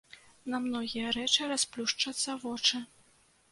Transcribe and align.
На 0.53 0.61
многія 0.63 1.11
рэчы 1.17 1.51
расплюшчацца 1.53 2.37
вочы. 2.47 2.85